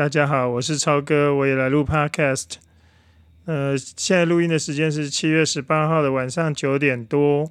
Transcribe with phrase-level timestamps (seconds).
[0.00, 2.54] 大家好，我是超哥，我也来录 Podcast。
[3.44, 7.50] 呃，现在录音的时间是七月十八号的晚上九点多。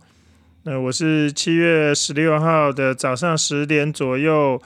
[0.64, 4.60] 那我是七月十六号的早上十点左右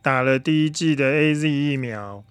[0.00, 2.24] 打了第一剂的 A Z 疫苗。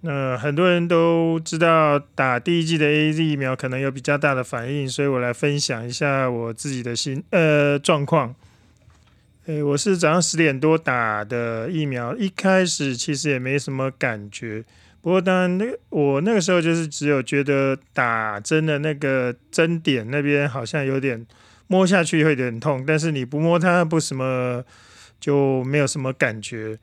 [0.00, 8.34] 那很多人都知道打第一剂的 A Z 疫苗可能有比较大的反应，所以我来分享一下我自己的心呃状况。
[9.46, 14.64] 诶，我是早上十点多打的疫苗，一开始其实也没什么感觉。
[15.00, 21.24] 不过当然，那我那个时候就是只有觉得打针的那个针点那边好像有点
[21.68, 24.64] 摸下去会有点痛，但是你不摸它不什么
[25.20, 26.76] 就没有什么感觉。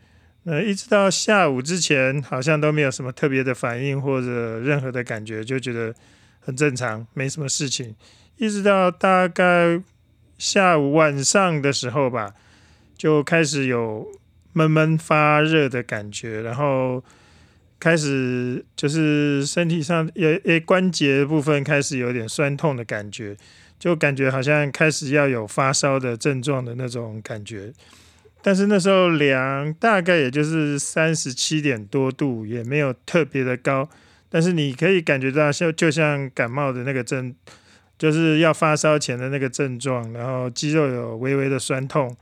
[0.46, 5.94] 呃，一直到下午之前，好像都没有什么特别的反应或者任何的感觉，就觉得
[6.40, 7.94] 很正常，没什么事情。
[8.38, 9.82] 一直到大概
[10.38, 12.34] 下午晚上的时候吧，
[13.04, 14.10] 就开始有
[14.54, 17.04] 闷闷发热的感觉，然后
[17.78, 23.36] 开始就是身体上也也关节部分开始有点酸痛的感觉，
[23.78, 27.74] 就感觉好像开始要有发烧的症状的那种感觉。
[28.42, 33.90] 但是那时候量大概也就是三十七点多度，也没有特别的高。
[34.30, 37.36] 但是你可以感觉到像就像感冒的那个症，
[37.98, 42.16] 就是要发烧前的那个症状，然后肌肉有微微的酸痛，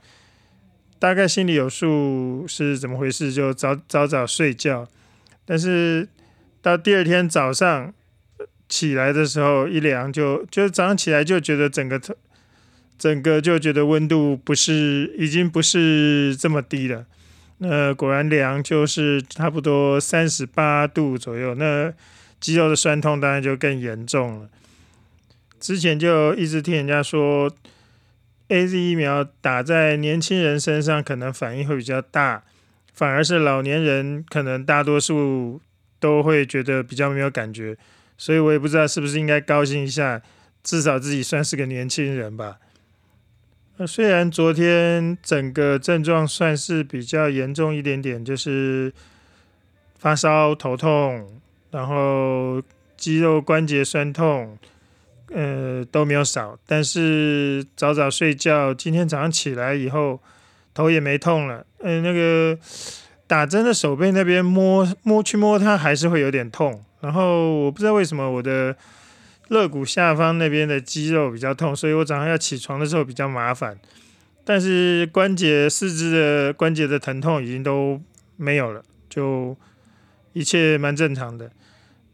[1.02, 4.86] 大概心里有数是怎么回事，就早早早睡觉。
[5.44, 6.08] 但是
[6.60, 7.92] 到第二天早上
[8.68, 12.14] 起来的时候一量，就就早上起来就觉得整个头。
[12.96, 17.04] 整个就觉得温度不是已经不是这么低了，
[17.58, 21.92] 那果然凉就是差不多三十八度左右，那
[22.38, 24.48] 肌肉的酸痛当然就更严重了。
[25.58, 27.52] 之前就一直听人家说
[28.52, 32.44] ，A Z 疫苗打在年轻人身上可能反应会比较大，
[32.92, 35.60] 反而是老年人可能大多数
[35.98, 37.76] 都会觉得比较没有感觉，
[38.18, 40.20] 所以我也不知道是不是应该高兴一下，
[40.62, 42.58] 至少自己算是个年轻人吧。
[43.78, 48.92] 那虽然昨天整个症状算是比较严重一点点，就是
[49.98, 51.40] 发烧、头痛，
[51.70, 52.62] 然后
[52.96, 54.58] 肌肉关节酸痛，
[55.34, 56.58] 呃都没有少。
[56.66, 60.20] 但是早早睡觉，今天早上起来以后
[60.74, 61.66] 头也没痛了。
[61.80, 62.58] 嗯，那个
[63.26, 66.82] 打针的手背那边摸摸去摸它还是会有点痛。
[67.00, 68.76] 然后我不知道为什么我的。
[69.48, 73.78] 肋骨下方那边的肌肉比较痛，所以我早上要起床的时候比较麻烦。
[74.44, 78.00] 但是关节、四肢的关节的疼痛已经都
[78.36, 79.54] 没有了，就
[80.32, 81.50] 一切蛮正常的。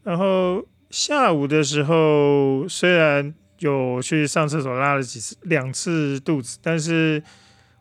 [0.03, 7.23] 然后下午的时候，虽然有去上厕所拉了几次、两次肚子，但是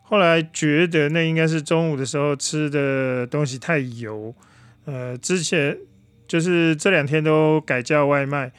[0.02, 4.34] 后来觉得那应该是中午的时候吃的东西太油。
[4.84, 5.76] 呃，之前
[6.26, 8.52] 就是这两天都改叫外卖。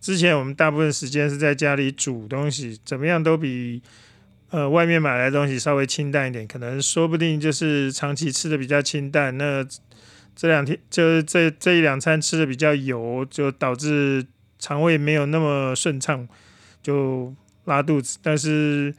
[0.00, 3.82] 之前我们大部分时间是在家里煮东西，怎么样都比
[4.50, 9.36] 呃外面买来的东西稍微清淡一点，可能说不定就是长期吃的比较清淡。
[9.38, 9.66] 那
[10.36, 14.26] 这两天就是这这一两餐吃的比较油，就导致
[14.58, 16.26] 肠胃没有那么顺畅，
[16.82, 17.34] 就
[17.64, 18.18] 拉肚子。
[18.22, 18.94] 但是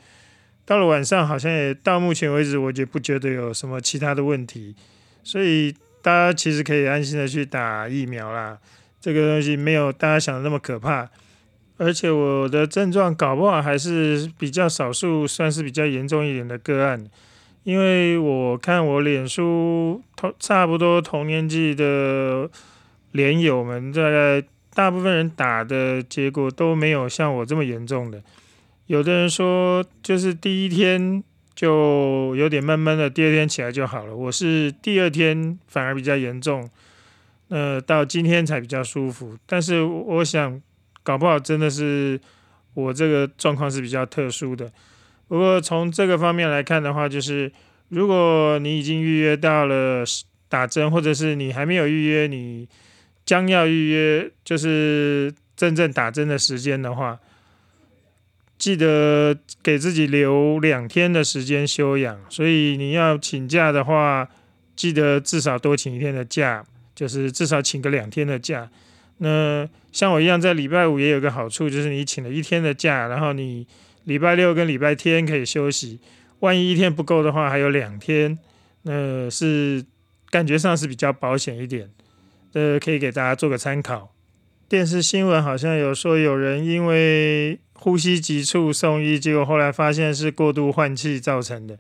[0.66, 4.76] 到了晚上，好像也到目前为止，我也不觉得有什么其他的问题，
[5.24, 8.58] 所以大家其实可以安心的去打疫苗啦。
[9.02, 11.10] 这个东西没有大家想的那么可怕，
[11.78, 17.06] 而且我的症状搞不好还是比较少数，算是比较严重一点的个案。
[17.66, 22.48] 因为我看我脸书同差不多同年纪的
[23.12, 24.44] 连友们，大概
[24.76, 28.22] 大部分人打的结果都没有像我这么严重的。
[28.86, 31.24] 有的人说就是第一天
[31.56, 34.16] 就有点闷闷的，第二天起来就好了。
[34.16, 36.70] 我是第二天反而比较严重。
[37.48, 40.62] 呃，到今天才比较舒服，但是我想，
[41.02, 42.20] 搞不好真的是
[42.76, 44.72] 我这个状况是比较特殊的。
[45.28, 47.52] 不过从这个方面来看的话，就是
[47.90, 50.04] 如果你已经预约到了
[50.48, 52.68] 打针，或者是你还没有预约，你
[53.26, 57.20] 将要预约，就是真正打针的时间的话，
[58.58, 62.20] 记得给自己留两天的时间休养。
[62.30, 64.30] 所以你要请假的话，
[64.76, 66.66] 记得至少多请一天的假。
[66.96, 68.70] 就是至少请个两天的假，
[69.18, 73.68] 那像我一样在礼拜五也有个好处，就是你请了一天的假，然后你
[74.06, 76.00] 礼拜六跟礼拜天可以休息，
[76.40, 78.40] 万一一天不够的话，还有两天，
[78.84, 79.84] 那是
[80.30, 81.90] 感觉上是比较保险一点，
[82.54, 84.14] 呃，可以给大家做个参考。
[84.68, 91.78] 电视新闻好像有说有人因为呼吸急促送医，结果后来发现是过度换气造成的，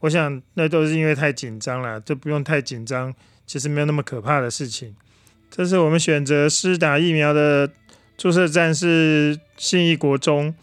[0.00, 3.14] 我想那都是因为太紧张了，就不用太紧张。
[3.46, 4.96] 其实没有那么可怕的事情。
[5.50, 7.70] 这是我们选择施打疫苗的
[8.16, 10.54] 注射站是信义国中，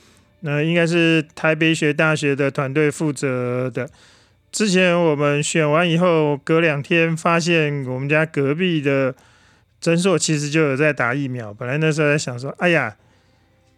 [0.42, 3.90] 那应该是台北学大学的团队负责的。
[4.52, 9.16] 之前我们选完以后，隔两天发现我们家隔壁的
[9.80, 11.54] 诊所其实就有在打疫苗。
[11.54, 12.98] 本来那时候在想说，哎呀，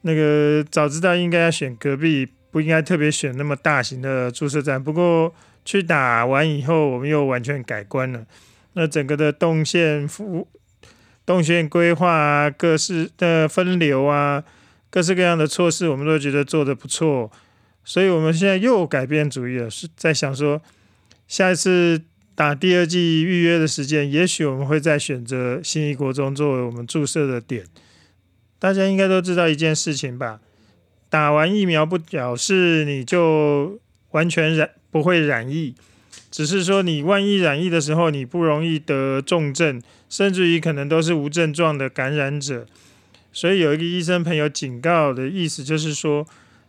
[0.01, 4.83] 那个早知道应该要选隔壁，不应该特别选那么大型的注射站。
[4.83, 5.33] 不过
[5.63, 8.25] 去打完以后，我们又完全改观了。
[8.73, 10.47] 那整个的动线服
[11.25, 14.43] 动线规划啊，各式的分流啊，
[14.93, 17.31] 各式各样的措施，我们都觉得做的不错。
[17.83, 20.61] 所以，我们现在又改变主意了，是在想说，
[21.27, 21.99] 下一次
[22.35, 27.65] 打第二季预约的时间，也许我们会再选择新一国中作为我们注射的点。
[28.59, 30.41] 大家应该都知道一件事情吧？
[31.09, 33.79] 打完疫苗不表示你就
[34.11, 35.73] 完全染不会染疫，
[36.29, 42.67] 只是说你万一染疫的时候，你不容易得重症，甚至于可能都是无症状的感染者。
[43.33, 46.25] 所以有一个医生朋友警告的意思就是说，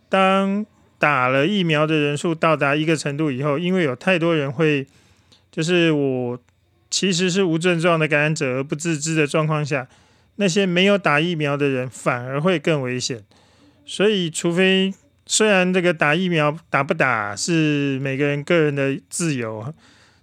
[0.09, 0.65] 当
[0.97, 4.87] 打了疫苗的人数到达一个程度以后，因为有太多人会，
[5.51, 6.39] 就是我
[6.89, 9.87] 其实是无症状的感染者而不自知的状况下，
[10.37, 13.23] 那些没有打疫苗的人反而会更危险。
[13.85, 14.93] 所以，除非
[15.27, 19.73] 虽然这个打疫苗打不打是每个人个人的自由，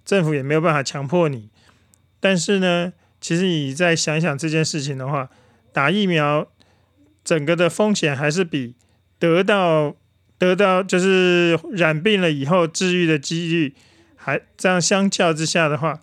[0.03, 1.49] 政府也没有办法强迫你，
[2.19, 2.91] 但是呢，
[3.21, 5.29] 其实你再想想这件事情的话，
[5.73, 6.47] 打疫苗
[7.25, 8.75] 整个的风险还是比
[9.19, 9.95] 得到。
[10.39, 13.73] 得到就是染病了以后治愈的几率，
[14.17, 16.01] 还这样相较之下的话，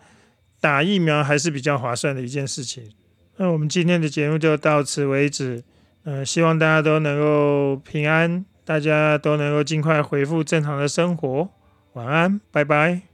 [0.61, 2.91] 打疫苗还是比较划算的一件事情。
[3.37, 5.63] 那我们今天的节目就到此为止，
[6.05, 11.51] 嗯，希望大家都能够平安，大家都能够尽快恢复正常的生活。
[11.93, 13.10] 晚安，拜拜。